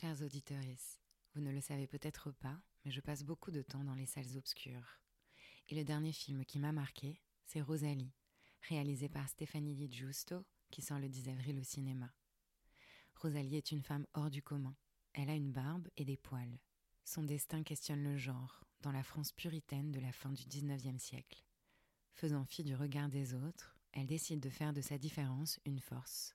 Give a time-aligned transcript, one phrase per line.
[0.00, 0.58] Chers auditeurs,
[1.34, 4.36] vous ne le savez peut-être pas, mais je passe beaucoup de temps dans les salles
[4.36, 4.98] obscures.
[5.68, 8.12] Et le dernier film qui m'a marqué, c'est Rosalie,
[8.68, 12.12] réalisé par Stéphanie Di Giusto, qui sort le 10 avril au cinéma.
[13.14, 14.74] Rosalie est une femme hors du commun.
[15.12, 16.58] Elle a une barbe et des poils.
[17.04, 21.44] Son destin questionne le genre, dans la France puritaine de la fin du XIXe siècle.
[22.14, 26.34] Faisant fi du regard des autres, elle décide de faire de sa différence une force.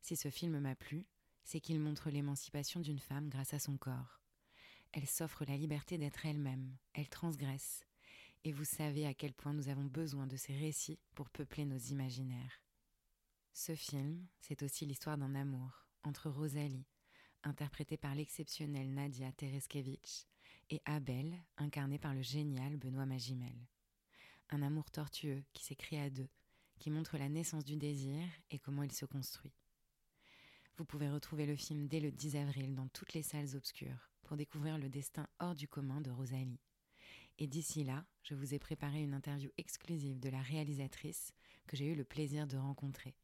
[0.00, 1.06] Si ce film m'a plu,
[1.44, 4.20] c'est qu'il montre l'émancipation d'une femme grâce à son corps.
[4.92, 7.84] Elle s'offre la liberté d'être elle-même, elle transgresse.
[8.44, 11.78] Et vous savez à quel point nous avons besoin de ces récits pour peupler nos
[11.78, 12.62] imaginaires.
[13.52, 16.86] Ce film, c'est aussi l'histoire d'un amour entre Rosalie,
[17.42, 20.26] interprétée par l'exceptionnelle Nadia Tereskevich,
[20.70, 23.66] et Abel, incarné par le génial Benoît Magimel.
[24.50, 26.28] Un amour tortueux qui s'écrit à deux,
[26.78, 29.52] qui montre la naissance du désir et comment il se construit.
[30.80, 34.38] Vous pouvez retrouver le film dès le 10 avril dans toutes les salles obscures pour
[34.38, 36.58] découvrir le destin hors du commun de Rosalie.
[37.38, 41.34] Et d'ici là, je vous ai préparé une interview exclusive de la réalisatrice
[41.66, 43.14] que j'ai eu le plaisir de rencontrer.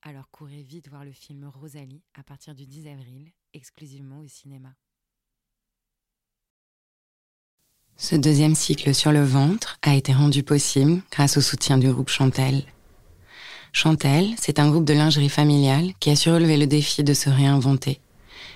[0.00, 4.74] Alors courez vite voir le film Rosalie à partir du 10 avril, exclusivement au cinéma.
[7.98, 12.08] Ce deuxième cycle sur le ventre a été rendu possible grâce au soutien du groupe
[12.08, 12.64] Chantel.
[13.72, 17.30] Chantel, c'est un groupe de lingerie familiale qui a su relever le défi de se
[17.30, 18.00] réinventer,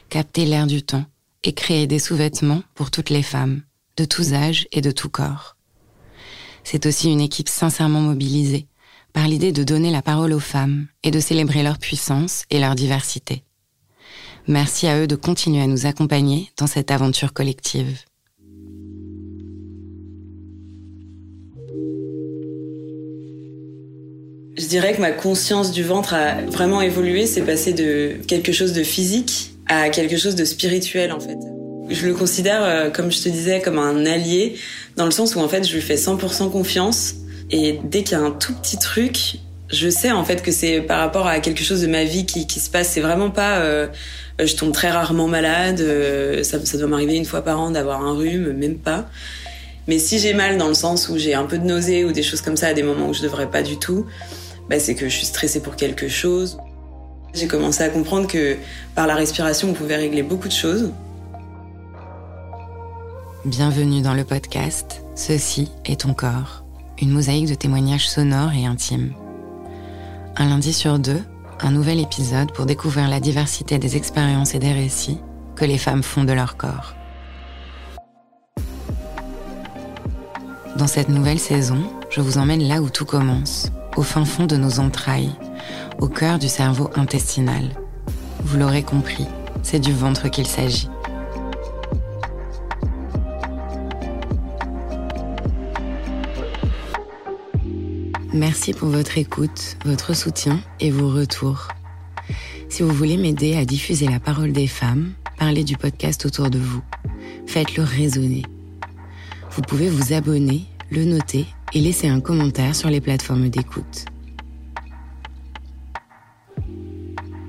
[0.08, 1.04] capter l'air du temps
[1.44, 3.62] et créer des sous-vêtements pour toutes les femmes,
[3.96, 5.56] de tous âges et de tout corps.
[6.64, 8.66] C'est aussi une équipe sincèrement mobilisée
[9.12, 12.74] par l'idée de donner la parole aux femmes et de célébrer leur puissance et leur
[12.74, 13.44] diversité.
[14.48, 18.00] Merci à eux de continuer à nous accompagner dans cette aventure collective.
[24.56, 28.72] Je dirais que ma conscience du ventre a vraiment évolué, c'est passé de quelque chose
[28.72, 31.38] de physique à quelque chose de spirituel en fait.
[31.90, 34.56] Je le considère, euh, comme je te disais, comme un allié,
[34.96, 37.14] dans le sens où en fait je lui fais 100% confiance,
[37.50, 39.38] et dès qu'il y a un tout petit truc,
[39.70, 42.46] je sais en fait que c'est par rapport à quelque chose de ma vie qui,
[42.46, 42.90] qui se passe.
[42.90, 43.88] C'est vraiment pas, euh,
[44.38, 48.02] je tombe très rarement malade, euh, ça, ça doit m'arriver une fois par an d'avoir
[48.06, 49.10] un rhume, même pas.
[49.88, 52.22] Mais si j'ai mal dans le sens où j'ai un peu de nausée ou des
[52.22, 54.06] choses comme ça à des moments où je devrais pas du tout,
[54.68, 56.58] bah, c'est que je suis stressée pour quelque chose.
[57.34, 58.56] J'ai commencé à comprendre que
[58.94, 60.92] par la respiration, on pouvait régler beaucoup de choses.
[63.44, 66.64] Bienvenue dans le podcast Ceci est ton corps,
[67.00, 69.12] une mosaïque de témoignages sonores et intimes.
[70.36, 71.22] Un lundi sur deux,
[71.60, 75.20] un nouvel épisode pour découvrir la diversité des expériences et des récits
[75.56, 76.94] que les femmes font de leur corps.
[80.76, 81.78] Dans cette nouvelle saison,
[82.10, 85.32] je vous emmène là où tout commence, au fin fond de nos entrailles,
[85.98, 87.70] au cœur du cerveau intestinal.
[88.44, 89.26] Vous l'aurez compris,
[89.62, 90.88] c'est du ventre qu'il s'agit.
[98.32, 101.68] Merci pour votre écoute, votre soutien et vos retours.
[102.68, 106.58] Si vous voulez m'aider à diffuser la parole des femmes, parlez du podcast autour de
[106.58, 106.82] vous.
[107.46, 108.42] Faites-le résonner.
[109.52, 114.06] Vous pouvez vous abonner, le noter et laissez un commentaire sur les plateformes d'écoute.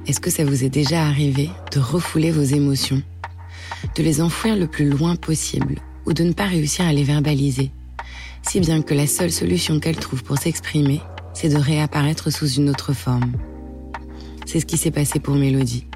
[0.07, 3.01] Est-ce que ça vous est déjà arrivé de refouler vos émotions,
[3.95, 5.75] de les enfouir le plus loin possible
[6.05, 7.71] ou de ne pas réussir à les verbaliser,
[8.43, 11.01] si bien que la seule solution qu'elle trouve pour s'exprimer,
[11.33, 13.31] c'est de réapparaître sous une autre forme?
[14.45, 15.87] C'est ce qui s'est passé pour Mélodie.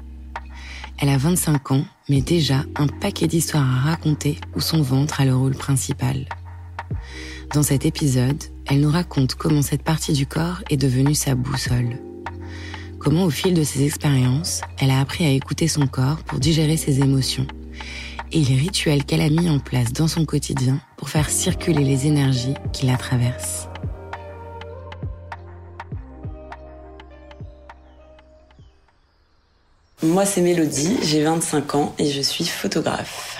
[0.98, 5.24] Elle a 25 ans, mais déjà un paquet d'histoires à raconter où son ventre a
[5.24, 6.26] le rôle principal.
[7.52, 11.98] Dans cet épisode, elle nous raconte comment cette partie du corps est devenue sa boussole.
[13.00, 16.76] Comment au fil de ses expériences, elle a appris à écouter son corps pour digérer
[16.76, 17.48] ses émotions
[18.30, 22.06] et les rituels qu'elle a mis en place dans son quotidien pour faire circuler les
[22.06, 23.66] énergies qui la traversent.
[30.04, 33.39] Moi, c'est Mélodie, j'ai 25 ans et je suis photographe.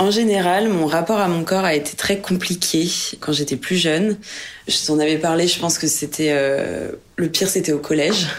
[0.00, 4.16] En général, mon rapport à mon corps a été très compliqué quand j'étais plus jeune.
[4.68, 8.28] Je t'en avais parlé, je pense que c'était euh, le pire, c'était au collège.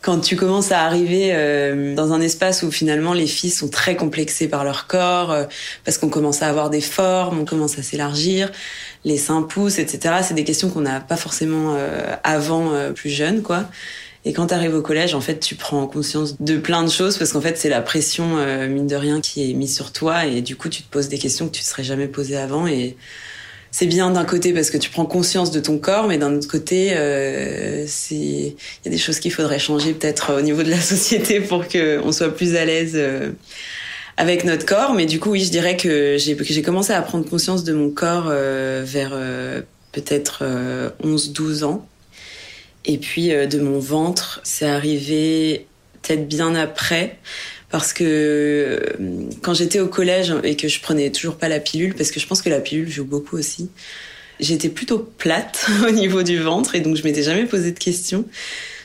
[0.00, 3.96] Quand tu commences à arriver euh, dans un espace où finalement les filles sont très
[3.96, 5.44] complexées par leur corps, euh,
[5.84, 8.52] parce qu'on commence à avoir des formes, on commence à s'élargir,
[9.04, 10.14] les seins poussent, etc.
[10.22, 11.76] C'est des questions qu'on n'a pas forcément
[12.22, 13.64] avant plus jeune, quoi.
[14.26, 17.16] Et quand tu arrives au collège, en fait, tu prends conscience de plein de choses
[17.16, 20.26] parce qu'en fait, c'est la pression, euh, mine de rien, qui est mise sur toi
[20.26, 22.66] et du coup, tu te poses des questions que tu ne serais jamais posées avant
[22.66, 22.96] et
[23.70, 26.48] c'est bien d'un côté parce que tu prends conscience de ton corps, mais d'un autre
[26.48, 30.80] côté, euh, il y a des choses qu'il faudrait changer peut-être au niveau de la
[30.80, 33.30] société pour que on soit plus à l'aise euh,
[34.16, 34.92] avec notre corps.
[34.94, 38.28] Mais du coup, oui, je dirais que j'ai commencé à prendre conscience de mon corps
[38.28, 39.16] vers
[39.92, 40.42] peut-être
[41.04, 41.86] 11-12 ans.
[42.86, 45.66] Et puis de mon ventre, c'est arrivé
[46.02, 47.18] peut-être bien après
[47.70, 51.94] parce que euh, quand j'étais au collège et que je prenais toujours pas la pilule,
[51.94, 53.68] parce que je pense que la pilule joue beaucoup aussi,
[54.38, 58.24] j'étais plutôt plate au niveau du ventre et donc je m'étais jamais posé de questions.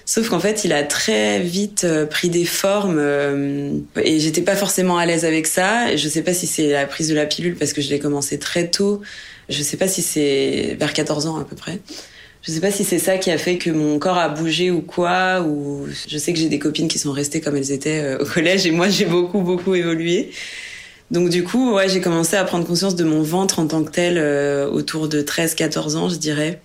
[0.03, 3.71] Sauf qu'en fait, il a très vite euh, pris des formes euh,
[4.03, 5.95] et j'étais pas forcément à l'aise avec ça.
[5.95, 8.39] Je sais pas si c'est la prise de la pilule parce que je l'ai commencé
[8.39, 9.01] très tôt.
[9.48, 11.80] Je sais pas si c'est vers 14 ans à peu près.
[12.42, 14.82] Je sais pas si c'est ça qui a fait que mon corps a bougé ou
[14.82, 18.18] quoi, ou je sais que j'ai des copines qui sont restées comme elles étaient euh,
[18.18, 20.32] au collège et moi j'ai beaucoup beaucoup évolué.
[21.12, 23.92] Donc du coup, ouais, j'ai commencé à prendre conscience de mon ventre en tant que
[23.92, 26.62] tel euh, autour de 13-14 ans, je dirais.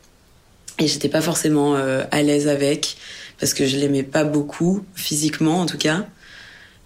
[0.78, 2.96] Et j'étais pas forcément euh, à l'aise avec
[3.38, 6.06] parce que je l'aimais pas beaucoup physiquement en tout cas.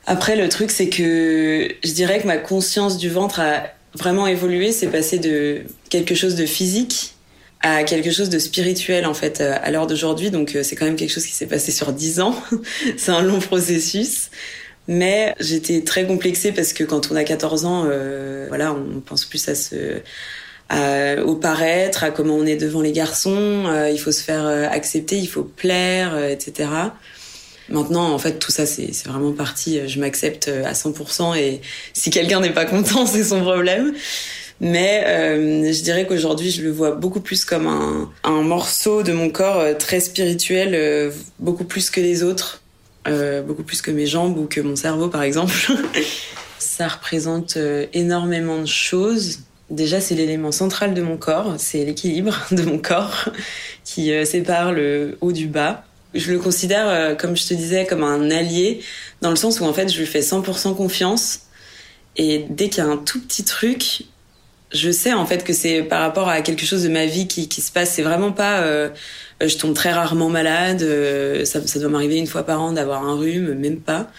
[0.06, 3.64] Après le truc c'est que je dirais que ma conscience du ventre a
[3.94, 7.14] vraiment évolué, c'est passé de quelque chose de physique
[7.62, 10.30] à quelque chose de spirituel en fait euh, à l'heure d'aujourd'hui.
[10.30, 12.34] Donc euh, c'est quand même quelque chose qui s'est passé sur dix ans.
[12.96, 14.30] c'est un long processus.
[14.88, 19.24] Mais j'étais très complexée parce que quand on a 14 ans, euh, voilà, on pense
[19.24, 20.00] plus à ce,
[20.68, 23.66] à, au paraître, à comment on est devant les garçons.
[23.66, 26.70] Euh, il faut se faire accepter, il faut plaire, etc.
[27.68, 29.86] Maintenant, en fait, tout ça, c'est vraiment parti.
[29.86, 31.60] Je m'accepte à 100% et
[31.92, 33.94] si quelqu'un n'est pas content, c'est son problème.
[34.60, 39.30] Mais euh, je dirais qu'aujourd'hui, je le vois beaucoup plus comme un, morceau de mon
[39.30, 42.60] corps euh, très spirituel, euh, beaucoup plus que les autres,
[43.46, 45.54] beaucoup plus que mes jambes ou que mon cerveau, par exemple.
[46.58, 47.56] Ça représente
[47.92, 49.40] énormément de choses.
[49.70, 53.30] Déjà, c'est l'élément central de mon corps, c'est l'équilibre de mon corps
[53.84, 55.84] qui sépare le haut du bas.
[56.14, 58.82] Je le considère, comme je te disais, comme un allié,
[59.22, 61.40] dans le sens où en fait, je lui fais 100% confiance.
[62.16, 64.04] Et dès qu'il y a un tout petit truc,
[64.72, 67.48] je sais en fait que c'est par rapport à quelque chose de ma vie qui,
[67.48, 67.92] qui se passe.
[67.94, 68.60] C'est vraiment pas.
[68.60, 68.88] Euh,
[69.40, 70.82] je tombe très rarement malade.
[70.82, 74.10] Euh, ça, ça, doit m'arriver une fois par an d'avoir un rhume, même pas.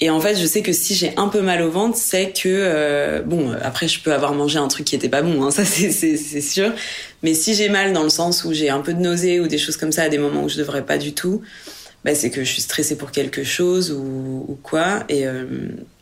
[0.00, 2.48] Et en fait, je sais que si j'ai un peu mal au ventre, c'est que
[2.48, 3.52] euh, bon.
[3.62, 6.72] Après, je peux avoir mangé un truc qui était pas bon, hein, ça c'est sûr.
[7.22, 9.58] Mais si j'ai mal dans le sens où j'ai un peu de nausée ou des
[9.58, 11.42] choses comme ça à des moments où je devrais pas du tout,
[12.04, 15.04] bah, c'est que je suis stressée pour quelque chose ou, ou quoi.
[15.08, 15.44] Et euh,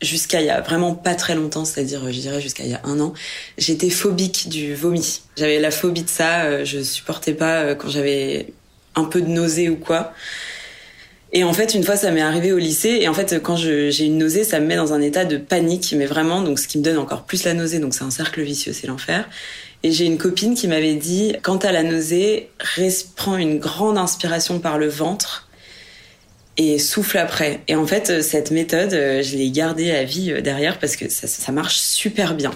[0.01, 2.81] jusqu'à il y a vraiment pas très longtemps, c'est-à-dire je dirais jusqu'à il y a
[2.83, 3.13] un an,
[3.57, 5.21] j'étais phobique du vomi.
[5.37, 6.43] J'avais la phobie de ça.
[6.43, 8.47] Euh, je supportais pas euh, quand j'avais
[8.95, 10.13] un peu de nausée ou quoi.
[11.33, 12.99] Et en fait, une fois, ça m'est arrivé au lycée.
[13.01, 15.93] Et en fait, quand j'ai une nausée, ça me met dans un état de panique,
[15.97, 17.79] mais vraiment, donc ce qui me donne encore plus la nausée.
[17.79, 19.29] Donc c'est un cercle vicieux, c'est l'enfer.
[19.83, 22.49] Et j'ai une copine qui m'avait dit, quand t'as la nausée,
[23.15, 25.47] prends une grande inspiration par le ventre
[26.57, 27.61] et souffle après.
[27.67, 30.95] Et en fait, euh, cette méthode, euh, je l'ai gardée à vie euh, derrière parce
[30.95, 32.51] que ça, marche super bien.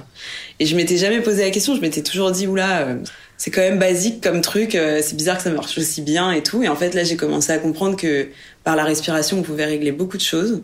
[0.60, 2.98] Et je m'étais jamais posé la question, je m'étais toujours dit, oula,
[3.38, 6.64] c'est quand même basique comme truc, c'est bizarre que ça marche aussi bien et tout.
[6.64, 8.30] Et en fait, là, j'ai commencé à comprendre que
[8.64, 10.62] par la respiration, on pouvait régler beaucoup de choses.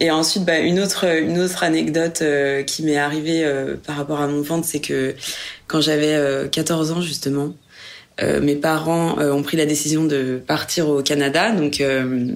[0.00, 2.22] Et ensuite, bah, une autre une autre anecdote
[2.66, 3.50] qui m'est arrivée
[3.86, 5.14] par rapport à mon ventre, c'est que
[5.66, 7.54] quand j'avais 14 ans justement,
[8.22, 11.50] euh, mes parents euh, ont pris la décision de partir au Canada.
[11.50, 12.28] Donc, euh,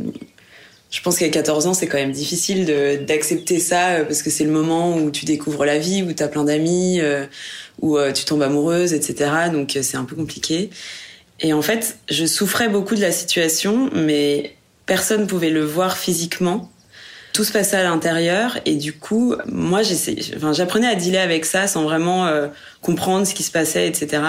[0.91, 2.65] je pense qu'à 14 ans, c'est quand même difficile
[3.07, 6.29] d'accepter ça parce que c'est le moment où tu découvres la vie, où tu as
[6.29, 7.03] plein d'amis,
[7.83, 9.31] où tu tombes amoureuse, etc.
[9.53, 10.71] Donc, c'est un peu compliqué.
[11.41, 14.57] Et en fait, je souffrais beaucoup de la situation, mais
[14.87, 16.73] personne pouvait le voir physiquement.
[17.35, 21.83] Tout se passait à l'intérieur et du coup, moi, j'apprenais à dealer avec ça sans
[21.83, 22.33] vraiment
[22.81, 24.23] comprendre ce qui se passait, etc.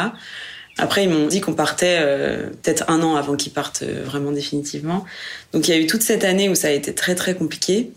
[0.77, 4.31] Après, ils m'ont dit qu'on partait euh, peut-être un an avant qu'ils partent euh, vraiment
[4.31, 5.05] définitivement.
[5.51, 7.91] Donc il y a eu toute cette année où ça a été très très compliqué.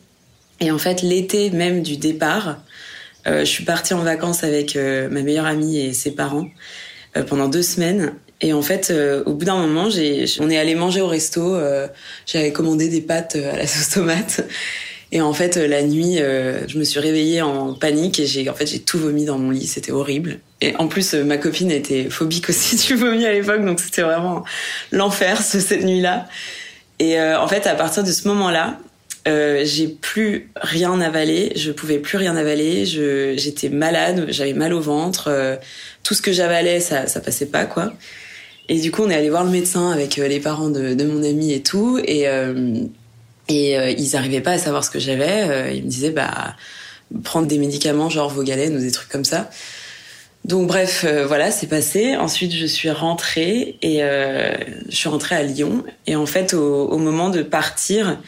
[0.61, 2.59] Et en fait, l'été même du départ,
[3.27, 6.49] euh, je suis partie en vacances avec euh, ma meilleure amie et ses parents
[7.17, 8.15] euh, pendant deux semaines.
[8.41, 8.93] Et en fait,
[9.25, 11.57] au bout d'un moment, j'ai, on est allé manger au resto.
[12.27, 14.45] J'avais commandé des pâtes à la sauce tomate.
[15.13, 18.67] Et en fait, la nuit, je me suis réveillée en panique et j'ai en fait
[18.85, 19.67] tout vomi dans mon lit.
[19.67, 20.41] C'était horrible.
[20.63, 24.03] Et en plus, euh, ma copine était phobique aussi du vomi à l'époque, donc c'était
[24.03, 24.45] vraiment
[24.93, 26.29] l'enfer cette nuit-là.
[26.99, 28.79] Et euh, en fait, à partir de ce moment-là,
[29.27, 34.81] euh, j'ai plus rien avalé, je pouvais plus rien avaler, j'étais malade, j'avais mal au
[34.81, 35.57] ventre, euh,
[36.05, 37.93] tout ce que j'avalais, ça, ça passait pas quoi.
[38.69, 41.23] Et du coup, on est allé voir le médecin avec les parents de, de mon
[41.25, 42.27] ami et tout, et
[43.49, 45.77] et ils arrivaient pas à savoir ce que j'avais.
[45.77, 46.55] ils me disaient bah
[47.25, 49.51] prendre des médicaments genre Vogalen ou des trucs comme ça.
[50.45, 52.17] Donc bref, euh, voilà, c'est passé.
[52.17, 54.53] Ensuite, je suis rentrée et euh,
[54.89, 55.85] je suis rentrée à Lyon.
[56.07, 58.19] Et en fait, au, au moment de partir,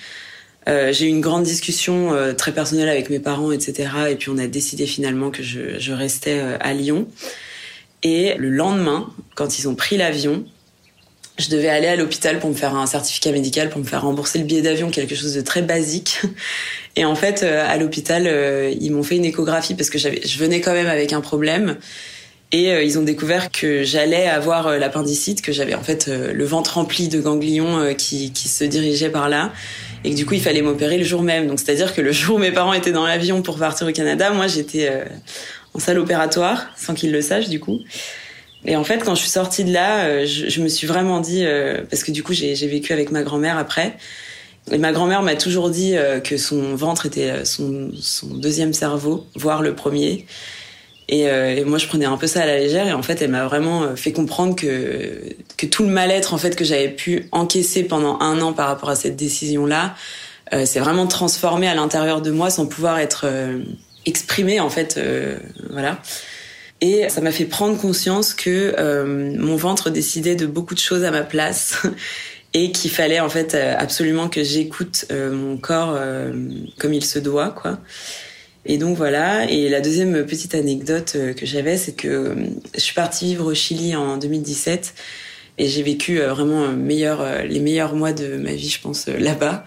[0.68, 3.90] euh, j'ai eu une grande discussion euh, très personnelle avec mes parents, etc.
[4.11, 7.09] Et puis on a décidé finalement que je, je restais euh, à Lyon.
[8.02, 10.44] Et le lendemain, quand ils ont pris l'avion,
[11.38, 14.38] je devais aller à l'hôpital pour me faire un certificat médical, pour me faire rembourser
[14.38, 16.21] le billet d'avion, quelque chose de très basique.
[16.97, 18.31] Et en fait, à l'hôpital,
[18.81, 21.76] ils m'ont fait une échographie parce que je venais quand même avec un problème.
[22.55, 26.33] Et euh, ils ont découvert que j'allais avoir euh, l'appendicite, que j'avais en fait euh,
[26.33, 29.53] le ventre rempli de ganglions qui, qui se dirigeaient par là.
[30.05, 31.49] Et que du coup, il fallait m'opérer le jour même.
[31.49, 34.31] Donc, c'est-à-dire que le jour où mes parents étaient dans l'avion pour partir au Canada,
[34.31, 34.88] moi, j'étais
[35.75, 37.81] en salle opératoire, sans qu'ils le sachent, du coup.
[38.64, 41.44] Et en fait, quand je suis sortie de là, je, je me suis vraiment dit,
[41.90, 43.97] parce que du coup, j'ai vécu avec ma grand-mère après.
[44.73, 45.94] Et ma grand-mère m'a toujours dit
[46.25, 50.25] que son ventre était son, son deuxième cerveau, voire le premier.
[51.09, 52.87] Et, euh, et, moi, je prenais un peu ça à la légère.
[52.87, 55.21] Et en fait, elle m'a vraiment euh, fait comprendre que
[55.56, 58.90] que tout le mal-être en fait que j'avais pu encaisser pendant un an par rapport
[58.90, 59.94] à cette décision-là,
[60.52, 63.61] euh, s'est vraiment transformé à l'intérieur de moi sans pouvoir être euh,
[64.06, 64.97] exprimé en fait.
[64.97, 65.38] Euh,
[65.71, 65.99] voilà.
[66.81, 68.75] Et ça m'a fait prendre conscience que
[69.38, 71.83] mon ventre décidait de beaucoup de choses à ma place.
[72.57, 75.99] et qu'il fallait en fait absolument que j'écoute mon corps
[76.78, 77.81] comme il se doit quoi
[78.66, 79.50] et donc voilà.
[79.50, 82.35] Et la deuxième petite anecdote euh, que j'avais, c'est que euh,
[82.75, 84.95] je suis partie vivre au Chili en 2017
[85.59, 89.64] et j'ai vécu euh, vraiment les meilleurs mois de ma vie, je pense, là-bas.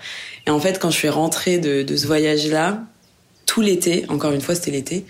[0.48, 2.84] Et en fait, quand je suis rentrée de, de ce voyage-là,
[3.46, 5.06] tout l'été, encore une fois, c'était l'été,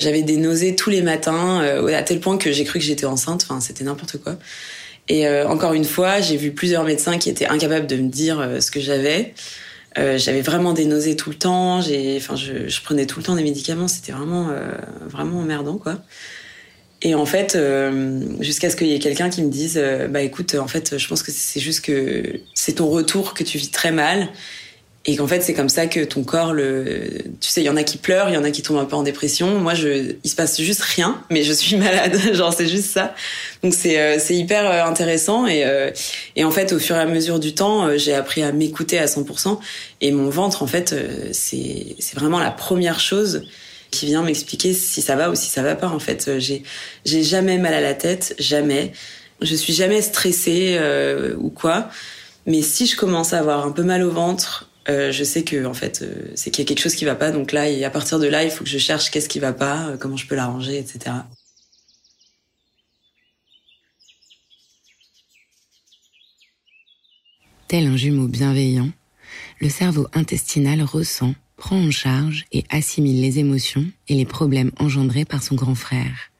[0.00, 3.46] j'avais des nausées tous les matins, à tel point que j'ai cru que j'étais enceinte.
[3.48, 4.36] Enfin, c'était n'importe quoi.
[5.08, 8.70] Et encore une fois, j'ai vu plusieurs médecins qui étaient incapables de me dire ce
[8.70, 9.34] que j'avais.
[9.96, 11.80] Euh, j'avais vraiment des nausées tout le temps.
[11.80, 13.88] J'ai, enfin, je, je, prenais tout le temps des médicaments.
[13.88, 14.70] C'était vraiment, euh,
[15.06, 15.96] vraiment emmerdant, quoi.
[17.00, 20.20] Et en fait, euh, jusqu'à ce qu'il y ait quelqu'un qui me dise, euh, bah
[20.20, 23.70] écoute, en fait, je pense que c'est juste que c'est ton retour que tu vis
[23.70, 24.28] très mal
[25.08, 27.02] et qu'en fait c'est comme ça que ton corps le
[27.40, 28.84] tu sais il y en a qui pleurent il y en a qui tombent un
[28.84, 29.58] peu en dépression.
[29.58, 32.34] Moi je il se passe juste rien mais je suis malade.
[32.34, 33.14] Genre c'est juste ça.
[33.62, 35.46] Donc c'est euh, c'est hyper euh, intéressant.
[35.46, 35.90] Et euh,
[36.36, 39.06] et en fait au fur et à mesure du temps j'ai appris à m'écouter à
[39.06, 39.58] 100%
[40.02, 40.94] et mon ventre en fait
[41.32, 43.42] c'est c'est vraiment la première chose
[43.90, 46.38] qui vient m'expliquer si ça va ou si ça va pas en fait.
[46.38, 46.64] J'ai
[47.06, 48.92] j'ai jamais mal à la tête jamais.
[49.40, 51.88] Je suis jamais stressée euh, ou quoi.
[52.46, 55.66] Mais si je commence à avoir un peu mal au ventre euh, je sais que
[55.66, 57.30] en fait euh, c'est qu'il y a quelque chose qui va pas.
[57.30, 59.88] Donc là, à partir de là, il faut que je cherche qu'est-ce qui va pas,
[59.88, 61.16] euh, comment je peux l'arranger, etc.
[67.68, 68.90] Tel un jumeau bienveillant,
[69.60, 75.26] le cerveau intestinal ressent, prend en charge et assimile les émotions et les problèmes engendrés
[75.26, 76.30] par son grand frère.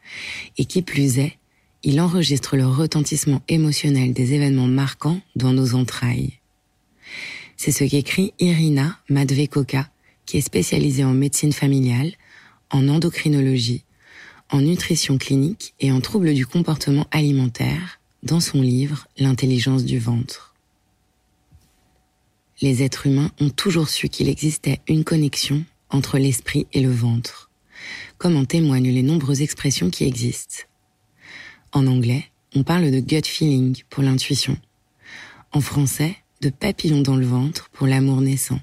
[0.56, 1.36] Et qui plus est,
[1.82, 6.38] il enregistre le retentissement émotionnel des événements marquants dans nos entrailles.
[7.58, 9.90] C'est ce qu'écrit Irina Madvekoka,
[10.26, 12.12] qui est spécialisée en médecine familiale,
[12.70, 13.82] en endocrinologie,
[14.48, 20.54] en nutrition clinique et en troubles du comportement alimentaire dans son livre L'intelligence du ventre.
[22.60, 27.50] Les êtres humains ont toujours su qu'il existait une connexion entre l'esprit et le ventre,
[28.18, 30.62] comme en témoignent les nombreuses expressions qui existent.
[31.72, 34.56] En anglais, on parle de gut feeling pour l'intuition.
[35.50, 38.60] En français, de papillon dans le ventre pour l'amour naissant.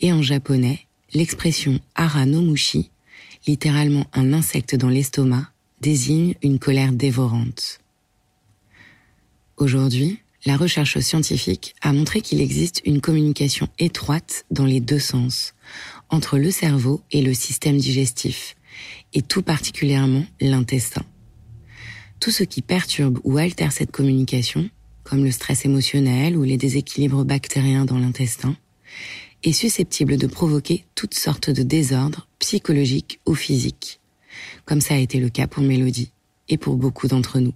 [0.00, 2.90] Et en japonais, l'expression ara no mushi,
[3.46, 5.48] littéralement un insecte dans l'estomac,
[5.80, 7.80] désigne une colère dévorante.
[9.56, 15.54] Aujourd'hui, la recherche scientifique a montré qu'il existe une communication étroite dans les deux sens,
[16.08, 18.56] entre le cerveau et le système digestif,
[19.14, 21.04] et tout particulièrement l'intestin.
[22.18, 24.68] Tout ce qui perturbe ou altère cette communication
[25.04, 28.56] comme le stress émotionnel ou les déséquilibres bactériens dans l'intestin,
[29.42, 34.00] est susceptible de provoquer toutes sortes de désordres psychologiques ou physiques,
[34.64, 36.12] comme ça a été le cas pour Mélodie
[36.48, 37.54] et pour beaucoup d'entre nous.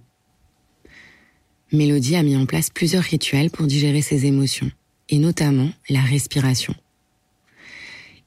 [1.71, 4.71] Mélodie a mis en place plusieurs rituels pour digérer ses émotions,
[5.09, 6.73] et notamment la respiration.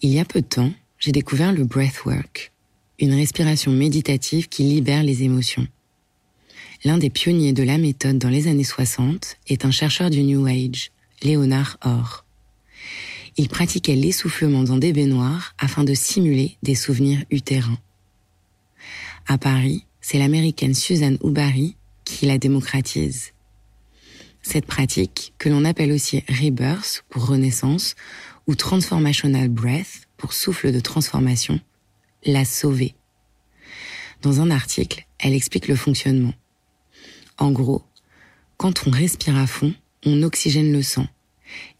[0.02, 2.52] Il y a peu de temps, j'ai découvert le breathwork,
[2.98, 5.66] une respiration méditative qui libère les émotions
[6.82, 10.46] L'un des pionniers de la méthode dans les années 60 est un chercheur du New
[10.46, 12.24] Age, Léonard Orr.
[13.36, 17.78] Il pratiquait l'essoufflement dans des baignoires afin de simuler des souvenirs utérins.
[19.26, 23.32] À Paris, c'est l'américaine Suzanne Ubari qui la démocratise.
[24.40, 27.94] Cette pratique, que l'on appelle aussi rebirth pour renaissance
[28.46, 31.60] ou transformational breath pour souffle de transformation,
[32.24, 32.94] l'a sauvée
[34.22, 36.32] Dans un article, elle explique le fonctionnement.
[37.40, 37.82] En gros,
[38.58, 39.72] quand on respire à fond,
[40.04, 41.06] on oxygène le sang.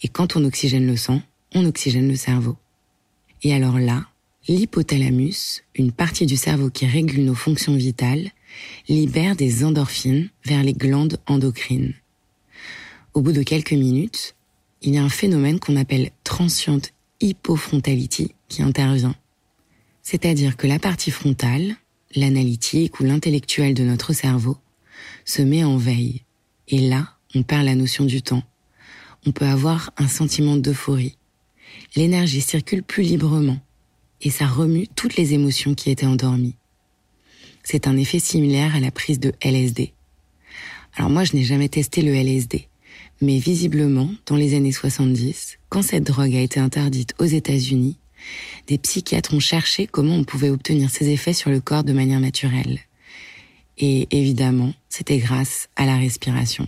[0.03, 1.21] Et quand on oxygène le sang,
[1.55, 2.57] on oxygène le cerveau.
[3.43, 4.07] Et alors là,
[4.49, 8.31] l'hypothalamus, une partie du cerveau qui régule nos fonctions vitales,
[8.89, 11.93] libère des endorphines vers les glandes endocrines.
[13.13, 14.35] Au bout de quelques minutes,
[14.81, 16.81] il y a un phénomène qu'on appelle transient
[17.21, 19.15] hypofrontality qui intervient.
[20.03, 21.77] C'est-à-dire que la partie frontale,
[22.17, 24.57] l'analytique ou l'intellectuel de notre cerveau,
[25.31, 26.23] se met en veille.
[26.69, 28.43] Et là, on perd la notion du temps.
[29.27, 31.17] On peut avoir un sentiment d'euphorie.
[31.95, 33.59] L'énergie circule plus librement
[34.23, 36.57] et ça remue toutes les émotions qui étaient endormies.
[37.63, 39.93] C'est un effet similaire à la prise de LSD.
[40.97, 42.69] Alors moi, je n'ai jamais testé le LSD.
[43.23, 47.99] Mais visiblement, dans les années 70, quand cette drogue a été interdite aux États-Unis,
[48.67, 52.21] des psychiatres ont cherché comment on pouvait obtenir ces effets sur le corps de manière
[52.21, 52.81] naturelle.
[53.81, 56.67] Et évidemment, c'était grâce à la respiration.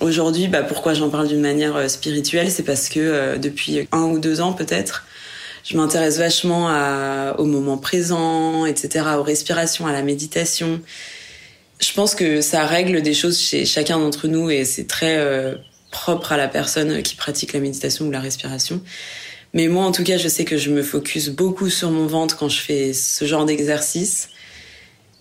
[0.00, 4.04] Aujourd'hui, bah, pourquoi j'en parle d'une manière euh, spirituelle, c'est parce que euh, depuis un
[4.04, 5.04] ou deux ans peut-être,
[5.64, 6.68] je m'intéresse vachement
[7.36, 10.80] au moment présent, etc., aux respirations, à la méditation.
[11.80, 15.54] Je pense que ça règle des choses chez chacun d'entre nous et c'est très euh,
[15.90, 18.82] propre à la personne qui pratique la méditation ou la respiration.
[19.54, 22.36] Mais moi, en tout cas, je sais que je me focus beaucoup sur mon ventre
[22.36, 24.28] quand je fais ce genre d'exercice.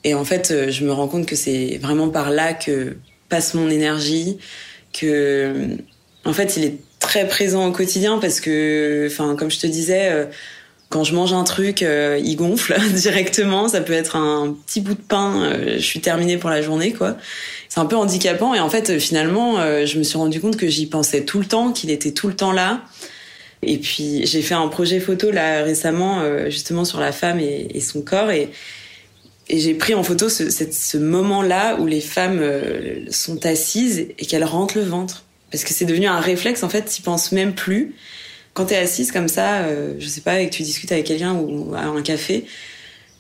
[0.03, 2.97] Et en fait, euh, je me rends compte que c'est vraiment par là que
[3.29, 4.37] passe mon énergie,
[4.93, 5.77] que,
[6.25, 10.09] en fait, il est très présent au quotidien parce que, enfin, comme je te disais,
[10.11, 10.25] euh,
[10.89, 13.69] quand je mange un truc, euh, il gonfle directement.
[13.69, 15.51] Ça peut être un petit bout de pain.
[15.75, 17.17] Je suis terminée pour la journée, quoi.
[17.69, 18.53] C'est un peu handicapant.
[18.53, 21.73] Et en fait, finalement, je me suis rendu compte que j'y pensais tout le temps,
[21.73, 22.81] qu'il était tout le temps là.
[23.67, 28.01] Et puis, j'ai fait un projet photo là récemment, justement sur la femme et, son
[28.01, 28.31] corps.
[28.31, 28.49] Et,
[29.49, 32.41] j'ai pris en photo ce, moment-là où les femmes
[33.09, 35.23] sont assises et qu'elles rentrent le ventre.
[35.51, 37.95] Parce que c'est devenu un réflexe, en fait, t'y penses même plus.
[38.53, 41.35] Quand t'es assise comme ça, euh, je sais pas, et que tu discutes avec quelqu'un
[41.35, 42.45] ou à un café,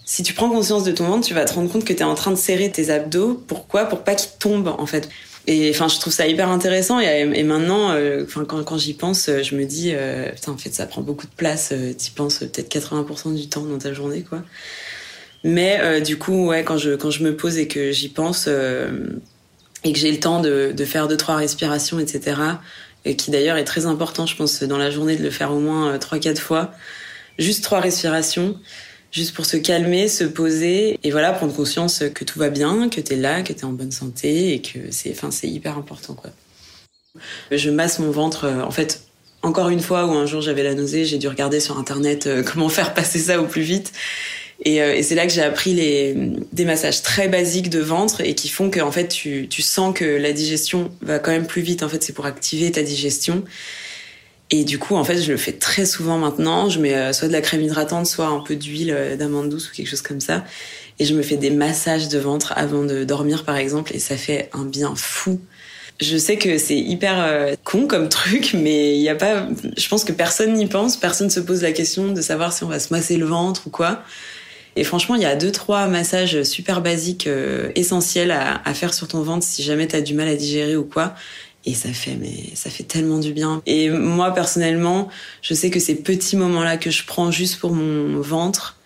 [0.03, 2.15] si tu prends conscience de ton ventre, tu vas te rendre compte que t'es en
[2.15, 3.35] train de serrer tes abdos.
[3.47, 3.85] Pourquoi?
[3.85, 5.09] Pour pas qu'ils tombent, en fait.
[5.49, 6.99] Et enfin, je trouve ça hyper intéressant.
[6.99, 10.85] Et, maintenant, euh, enfin, quand, j'y pense, je me dis, euh, putain, en fait, ça
[10.85, 11.69] prend beaucoup de place.
[11.71, 14.43] Euh, t'y penses peut-être 80% du temps dans ta journée, quoi.
[15.43, 18.49] Mais euh, du coup, ouais, quand je quand je me pose et que j'y pense
[19.83, 22.41] et que j'ai le temps de, de, faire deux trois respirations, etc.
[23.05, 25.59] Et qui d'ailleurs est très important, je pense, dans la journée de le faire au
[25.59, 26.71] moins euh, trois quatre fois.
[27.39, 28.59] Juste trois respirations,
[29.17, 33.01] juste pour se calmer, se poser et voilà prendre conscience que tout va bien, que
[33.01, 36.29] t'es là, que t'es en bonne santé et que c'est, enfin c'est hyper important quoi.
[37.51, 39.01] Je masse mon ventre, euh, en fait.
[39.43, 42.43] Encore une fois, où un jour j'avais la nausée, j'ai dû regarder sur internet euh,
[42.45, 43.91] comment faire passer ça au plus vite.
[44.65, 46.15] Et, euh, et c'est là que j'ai appris les,
[46.51, 49.93] des massages très basiques de ventre et qui font que en fait tu, tu sens
[49.93, 51.83] que la digestion va quand même plus vite.
[51.83, 53.43] En fait, c'est pour activer ta digestion.
[54.49, 56.69] Et du coup, en fait, je le fais très souvent maintenant.
[56.69, 59.69] Je mets euh, soit de la crème hydratante, soit un peu d'huile euh, d'amande douce
[59.69, 60.45] ou quelque chose comme ça.
[60.99, 64.15] Et je me fais des massages de ventre avant de dormir, par exemple, et ça
[64.15, 65.39] fait un bien fou.
[65.99, 69.47] Je sais que c'est hyper con comme truc, mais il y a pas.
[69.77, 72.67] Je pense que personne n'y pense, personne se pose la question de savoir si on
[72.67, 74.03] va se masser le ventre ou quoi.
[74.77, 78.93] Et franchement, il y a deux, trois massages super basiques, euh, essentiels à, à, faire
[78.93, 81.15] sur ton ventre si jamais t'as du mal à digérer ou quoi.
[81.67, 83.61] Et ça fait, mais ça fait tellement du bien.
[83.65, 85.09] Et moi, personnellement,
[85.41, 88.77] je sais que ces petits moments-là que je prends juste pour mon ventre,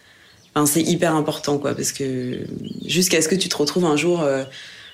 [0.55, 2.39] ben, c'est hyper important, quoi, parce que
[2.83, 4.43] jusqu'à ce que tu te retrouves un jour euh,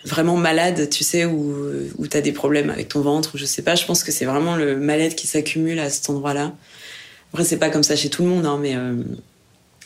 [0.04, 1.56] vraiment malade, tu sais, ou
[1.98, 4.26] où t'as des problèmes avec ton ventre, ou je sais pas, je pense que c'est
[4.26, 6.54] vraiment le mal-être qui s'accumule à cet endroit-là.
[7.32, 8.96] Après, c'est pas comme ça chez tout le monde, hein, mais euh,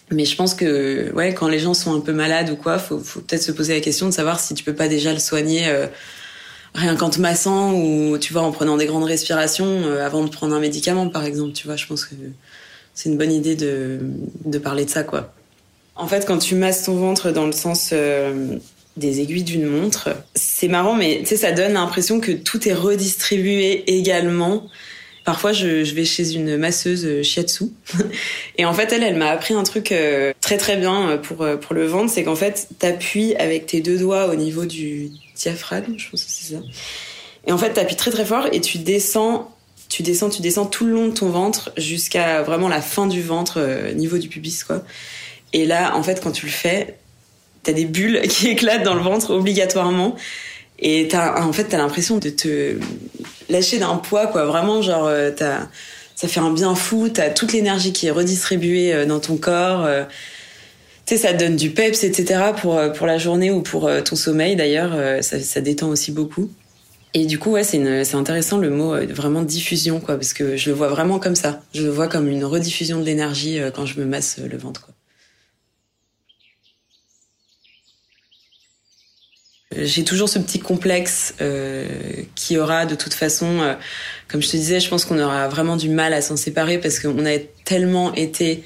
[0.10, 2.98] mais je pense que ouais, quand les gens sont un peu malades ou quoi, faut,
[2.98, 5.68] faut peut-être se poser la question de savoir si tu peux pas déjà le soigner
[5.68, 5.86] euh,
[6.74, 10.30] rien qu'en te massant ou tu vois en prenant des grandes respirations euh, avant de
[10.30, 11.54] prendre un médicament par exemple.
[11.54, 12.16] Tu vois, je pense que
[12.94, 14.00] c'est une bonne idée de,
[14.46, 15.34] de parler de ça quoi.
[15.96, 18.58] En fait, quand tu masses ton ventre dans le sens euh,
[18.98, 22.74] des aiguilles d'une montre, c'est marrant, mais tu sais, ça donne l'impression que tout est
[22.74, 24.68] redistribué également
[25.24, 27.66] Parfois, je, je, vais chez une masseuse euh, shiatsu.
[28.58, 31.46] Et en fait, elle, elle m'a appris un truc euh, très très bien euh, pour,
[31.60, 35.94] pour le ventre, c'est qu'en fait, t'appuies avec tes deux doigts au niveau du diaphragme,
[35.98, 36.62] je pense que c'est ça.
[37.46, 39.56] Et en fait, t'appuies très très fort et tu descends,
[39.90, 43.22] tu descends, tu descends tout le long de ton ventre jusqu'à vraiment la fin du
[43.22, 43.60] ventre,
[43.94, 44.84] niveau du pubis, quoi.
[45.54, 46.98] Et là, en fait, quand tu le fais,
[47.64, 50.16] t'as des bulles qui éclatent dans le ventre obligatoirement.
[50.82, 52.78] Et en fait, t'as l'impression de te
[53.50, 54.46] lâcher d'un poids, quoi.
[54.46, 55.68] Vraiment, genre, euh, t'as,
[56.16, 59.86] ça fait un bien fou, t'as toute l'énergie qui est redistribuée euh, dans ton corps.
[59.86, 60.04] Euh,
[61.06, 62.42] tu sais, ça te donne du peps, etc.
[62.60, 65.24] pour, pour la journée ou pour ton sommeil d'ailleurs.
[65.24, 66.50] Ça, ça détend aussi beaucoup.
[67.14, 70.76] Et du coup, ouais, c'est intéressant le mot vraiment diffusion, quoi, parce que je le
[70.76, 71.62] vois vraiment comme ça.
[71.74, 74.94] Je le vois comme une rediffusion de l'énergie quand je me masse le ventre, quoi.
[79.76, 81.86] J'ai toujours ce petit complexe euh,
[82.36, 83.74] qui aura de toute façon, euh,
[84.28, 87.00] comme je te disais, je pense qu'on aura vraiment du mal à s'en séparer parce
[87.00, 88.64] qu'on a tellement été,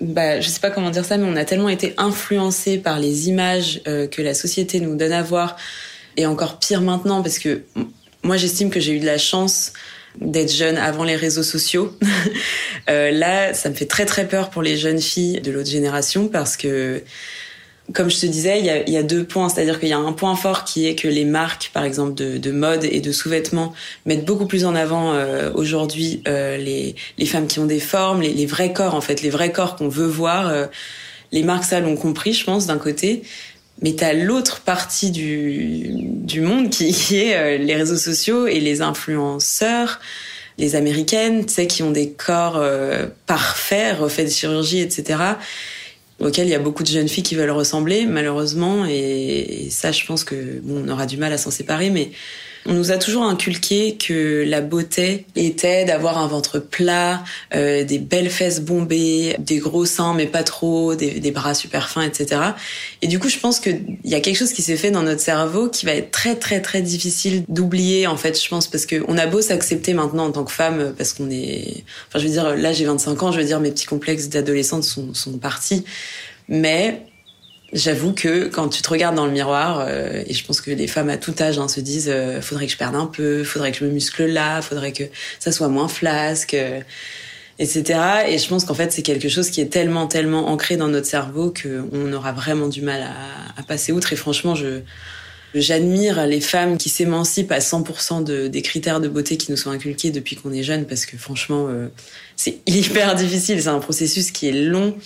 [0.00, 3.28] bah, je sais pas comment dire ça, mais on a tellement été influencé par les
[3.28, 5.56] images euh, que la société nous donne à voir,
[6.16, 7.62] et encore pire maintenant parce que
[8.22, 9.72] moi j'estime que j'ai eu de la chance
[10.20, 11.96] d'être jeune avant les réseaux sociaux.
[12.88, 16.28] euh, là, ça me fait très très peur pour les jeunes filles de l'autre génération
[16.28, 17.02] parce que
[17.92, 19.48] comme je te disais, il y a, il y a deux points.
[19.48, 22.38] C'est-à-dire qu'il y a un point fort qui est que les marques, par exemple, de,
[22.38, 23.74] de mode et de sous-vêtements,
[24.06, 28.22] mettent beaucoup plus en avant euh, aujourd'hui euh, les, les femmes qui ont des formes,
[28.22, 30.48] les, les, vrais corps, en fait, les vrais corps qu'on veut voir.
[30.48, 30.66] Euh,
[31.30, 33.22] les marques, ça, l'ont compris, je pense, d'un côté.
[33.82, 38.82] Mais t'as l'autre partie du, du monde qui, qui est les réseaux sociaux et les
[38.82, 39.98] influenceurs,
[40.58, 42.64] les américaines, tu sais, qui ont des corps
[43.26, 45.16] parfaits, refaits de chirurgie, etc
[46.20, 48.86] auquel il y a beaucoup de jeunes filles qui veulent ressembler, malheureusement.
[48.86, 52.10] Et, ça, je pense que bon, on aura du mal à s'en séparer, mais
[52.66, 57.22] on nous a toujours inculqué que la beauté était d'avoir un ventre plat,
[57.54, 61.88] euh, des belles fesses bombées, des gros seins mais pas trop, des, des bras super
[61.88, 62.40] fins, etc.
[63.02, 65.20] Et du coup, je pense qu'il y a quelque chose qui s'est fait dans notre
[65.20, 68.40] cerveau qui va être très très très difficile d'oublier en fait.
[68.40, 71.30] Je pense parce que on a beau s'accepter maintenant en tant que femme parce qu'on
[71.30, 74.28] est, enfin je veux dire là j'ai 25 ans, je veux dire mes petits complexes
[74.28, 75.84] d'adolescente sont, sont partis,
[76.48, 77.02] mais
[77.74, 80.86] J'avoue que quand tu te regardes dans le miroir, euh, et je pense que les
[80.86, 83.72] femmes à tout âge hein, se disent euh, faudrait que je perde un peu, faudrait
[83.72, 85.04] que je me muscle là, faudrait que
[85.40, 86.80] ça soit moins flasque, euh,
[87.58, 87.98] etc.
[88.28, 91.06] Et je pense qu'en fait c'est quelque chose qui est tellement tellement ancré dans notre
[91.06, 94.12] cerveau qu'on aura vraiment du mal à, à, passer outre.
[94.12, 94.82] Et franchement, je
[95.54, 99.70] J'admire les femmes qui s'émancipent à 100% de, des critères de beauté qui nous sont
[99.70, 101.86] inculqués depuis qu'on est jeune, parce que franchement, euh,
[102.34, 103.62] c'est hyper difficile.
[103.62, 104.96] C'est un processus qui est long.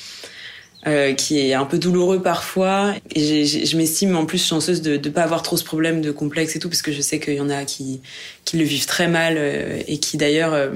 [0.87, 2.95] Euh, qui est un peu douloureux parfois.
[3.13, 6.55] Et je m'estime en plus chanceuse de ne pas avoir trop ce problème de complexe
[6.55, 8.01] et tout, parce que je sais qu'il y en a qui,
[8.45, 10.71] qui le vivent très mal euh, et qui d'ailleurs, euh,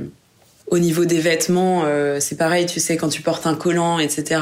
[0.66, 1.84] au niveau des vêtements,
[2.18, 4.40] c'est pareil, tu sais, quand tu portes un collant, etc.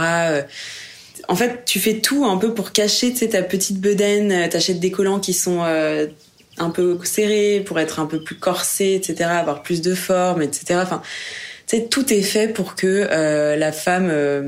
[1.26, 4.92] en fait, tu fais tout un peu pour cacher, tu ta petite bedaine, t'achètes des
[4.92, 9.80] collants qui sont un peu serrés pour être un peu plus corsés, etc., avoir plus
[9.80, 10.78] de forme, etc.
[10.82, 11.02] Enfin,
[11.88, 14.42] tout est fait pour que euh, la femme euh,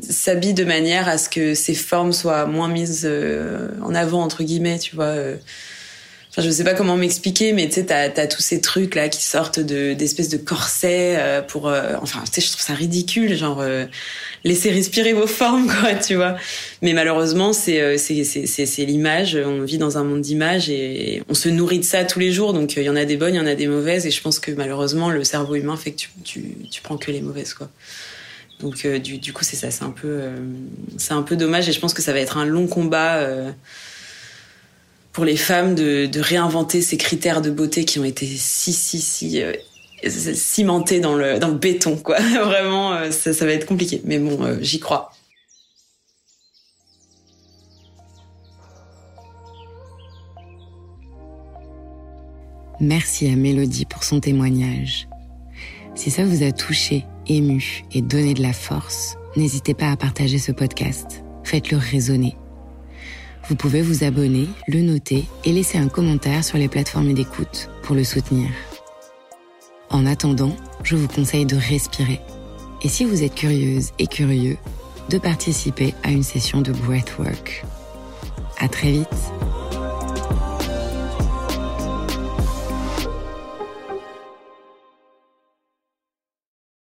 [0.00, 4.42] s'habille de manière à ce que ses formes soient moins mises euh, en avant entre
[4.42, 5.14] guillemets, tu vois.
[6.40, 9.10] Enfin, je sais pas comment m'expliquer, mais tu sais, t'as as tous ces trucs là
[9.10, 12.72] qui sortent de d'espèces de corsets euh, pour, euh, enfin, tu sais, je trouve ça
[12.72, 13.84] ridicule, genre euh,
[14.44, 16.36] laissez respirer vos formes, quoi, tu vois.
[16.80, 19.36] Mais malheureusement, c'est c'est l'image.
[19.36, 22.54] On vit dans un monde d'images et on se nourrit de ça tous les jours.
[22.54, 24.22] Donc il y en a des bonnes, il y en a des mauvaises, et je
[24.22, 27.52] pense que malheureusement, le cerveau humain fait que tu tu tu prends que les mauvaises,
[27.52, 27.68] quoi.
[28.60, 30.22] Donc du du coup, c'est ça, c'est un peu
[30.96, 33.26] c'est un peu dommage, et je pense que ça va être un long combat
[35.12, 39.42] pour les femmes de, réinventer ces critères de beauté qui ont été si, si, si
[39.42, 39.52] euh,
[40.04, 42.18] cimentés dans le, béton, quoi.
[42.44, 44.00] Vraiment, euh, ça, ça, va être compliqué.
[44.04, 45.12] Mais bon, euh, j'y crois.
[52.80, 55.06] Merci à Mélodie pour son témoignage.
[55.94, 60.38] Si ça vous a touché, ému et donné de la force, n'hésitez pas à partager
[60.38, 61.22] ce podcast.
[61.44, 62.36] Faites-le résonner
[63.50, 67.96] vous pouvez vous abonner, le noter et laisser un commentaire sur les plateformes d'écoute pour
[67.96, 68.48] le soutenir.
[69.90, 72.20] En attendant, je vous conseille de respirer.
[72.82, 74.56] Et si vous êtes curieuse et curieux,
[75.08, 77.64] de participer à une session de breathwork.
[78.60, 79.49] À très vite!